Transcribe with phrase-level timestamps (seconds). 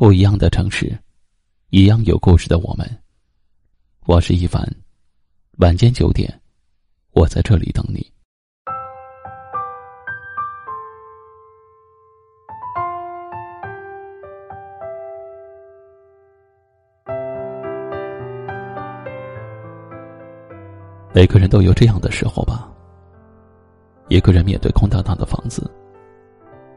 [0.00, 0.98] 不一样的城市，
[1.68, 2.88] 一样有故事的我们。
[4.06, 4.66] 我是一凡，
[5.58, 6.40] 晚间九点，
[7.10, 8.10] 我在这里等你。
[21.12, 22.72] 每个人都有这样的时候吧。
[24.08, 25.70] 一个人面对空荡荡的房子，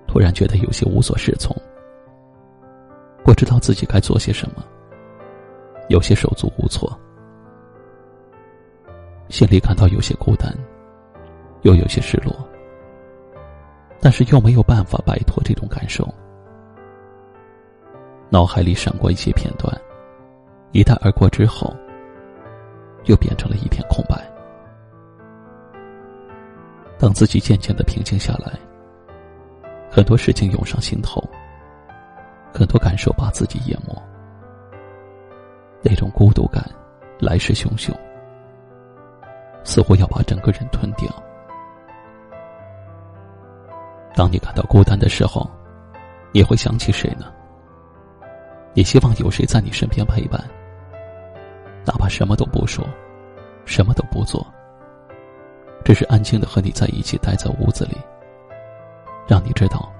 [0.09, 1.55] 突然觉得有些无所适从。
[3.23, 4.63] 不知道自己该做些什么，
[5.87, 6.91] 有些手足无措，
[9.29, 10.53] 心里感到有些孤单，
[11.61, 12.35] 又有些失落，
[14.01, 16.07] 但是又没有办法摆脱这种感受。
[18.29, 19.73] 脑海里闪过一些片段，
[20.71, 21.73] 一带而过之后，
[23.05, 24.29] 又变成了一片空白。
[26.99, 28.59] 等自己渐渐的平静下来，
[29.89, 31.23] 很多事情涌上心头。
[32.53, 33.99] 很多感受把自己淹没，
[35.81, 36.63] 那种孤独感
[37.19, 37.91] 来势汹汹，
[39.63, 41.09] 似乎要把整个人吞掉。
[44.15, 45.49] 当你感到孤单的时候，
[46.31, 47.25] 你会想起谁呢？
[48.75, 50.39] 你希望有谁在你身边陪伴，
[51.83, 52.85] 哪怕什么都不说，
[53.65, 54.45] 什么都不做，
[55.83, 57.97] 只是安静的和你在一起，待在屋子里，
[59.27, 59.91] 让你知道，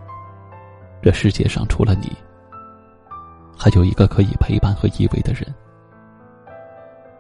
[1.02, 2.16] 这世界上除了你。
[3.64, 5.42] 还有一个可以陪伴和依偎的人，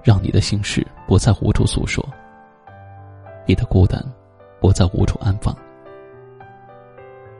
[0.03, 2.05] 让你的心事不再无处诉说，
[3.47, 4.03] 你的孤单
[4.59, 5.55] 不再无处安放，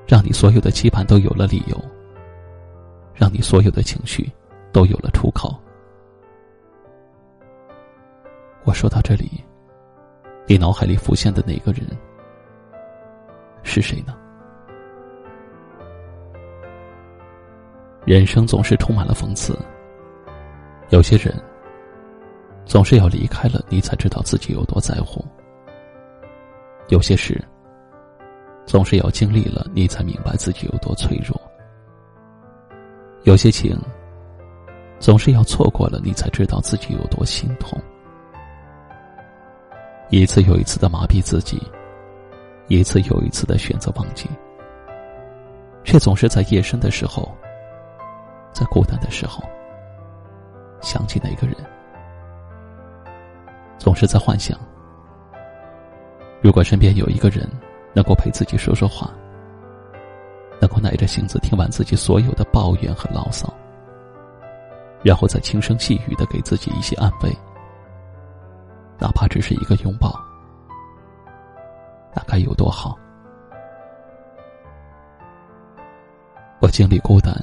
[0.07, 1.77] 让你所有的期盼都有了理由，
[3.13, 4.31] 让你所有的情绪
[4.71, 5.53] 都有了出口。
[8.63, 9.43] 我说到这里，
[10.47, 11.85] 你脑海里浮现的那个人
[13.63, 14.15] 是谁呢？
[18.05, 19.57] 人生总是充满了讽刺。
[20.89, 21.33] 有些人
[22.65, 25.23] 总是要离开了，你才知道自己有多在乎；
[26.89, 27.41] 有些事
[28.65, 31.33] 总是要经历了，你才明白自己有多脆弱；
[33.23, 33.79] 有些情
[34.99, 37.81] 总是要错过了，你才知道自己有多心痛。
[40.09, 41.59] 一次又一次的麻痹自己，
[42.67, 44.29] 一次又一次的选择忘记，
[45.85, 47.35] 却总是在夜深的时候。
[48.53, 49.43] 在孤单的时候，
[50.79, 51.55] 想起那个人，
[53.79, 54.57] 总是在幻想：
[56.41, 57.49] 如果身边有一个人
[57.93, 59.09] 能够陪自己说说话，
[60.61, 63.51] 能够耐着性子听完自己所有的抱怨和牢骚，
[65.03, 67.35] 然后再轻声细语的给自己一些安慰，
[68.99, 70.13] 哪怕只是一个拥抱，
[72.13, 72.95] 那该有多好！
[76.61, 77.33] 我经历孤单。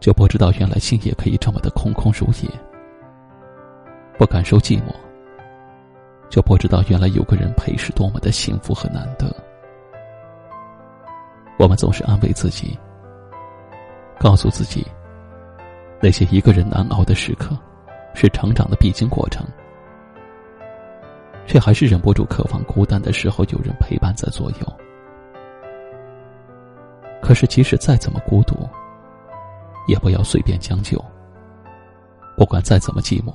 [0.00, 2.48] 就不知道原来心也可以这么的空空如也，
[4.18, 4.94] 不感受寂寞。
[6.30, 9.34] 就不知道原来有个人陪是多么的幸福和难得。
[11.58, 12.78] 我们总是安慰自己，
[14.18, 14.86] 告诉自己，
[16.00, 17.58] 那些一个人难熬的时刻，
[18.14, 19.44] 是成长的必经过程，
[21.46, 24.72] 却还是忍不住渴望孤单的时候有人陪伴在左右。
[27.20, 28.66] 可是即使再怎么孤独。
[29.90, 31.04] 也不要随便将就。
[32.36, 33.34] 不管再怎么寂寞，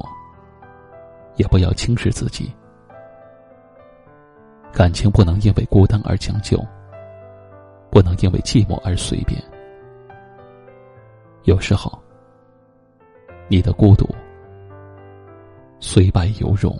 [1.35, 2.49] 也不要轻视自己。
[4.71, 6.57] 感情不能因为孤单而将就，
[7.91, 9.43] 不能因为寂寞而随便。
[11.43, 11.91] 有时候，
[13.49, 14.07] 你的孤独
[15.81, 16.79] 虽败犹荣。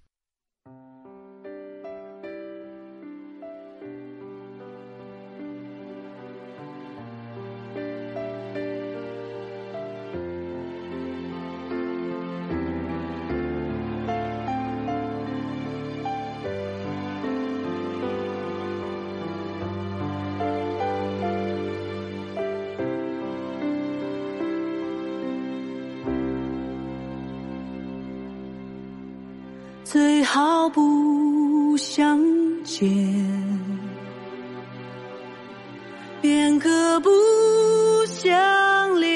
[29.91, 32.17] 最好不相
[32.63, 32.89] 见
[36.21, 37.09] 便可不
[38.05, 39.11] 相恋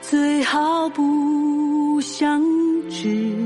[0.00, 2.42] 最好不相
[2.88, 3.36] 知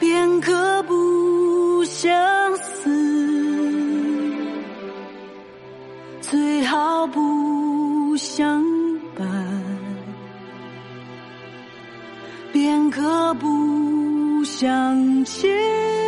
[0.00, 0.97] 便可不
[12.90, 16.07] 可不想见。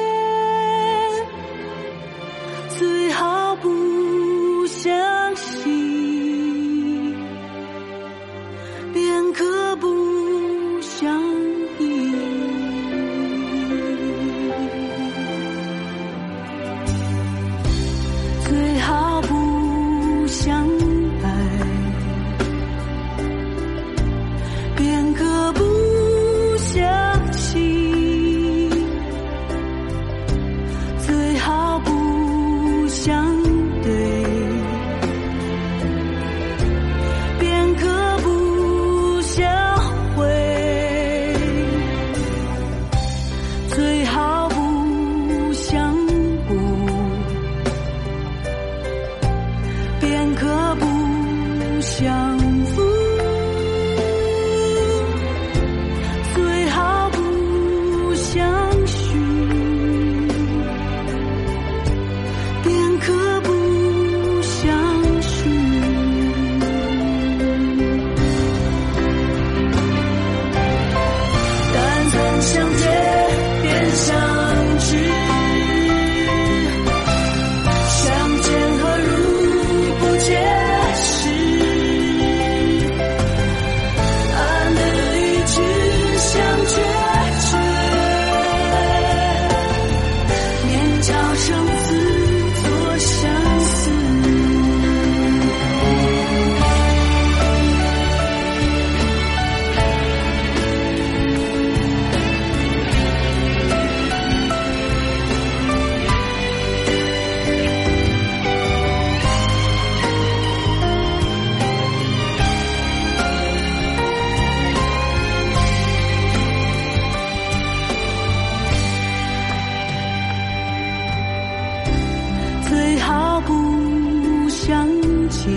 [125.42, 125.50] 天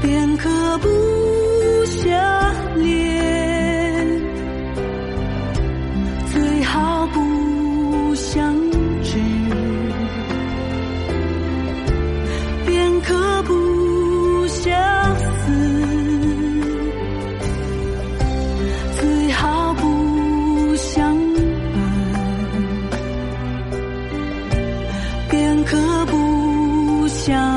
[0.00, 4.22] 便可不相恋
[6.32, 8.65] 最好不相见
[27.26, 27.55] 想。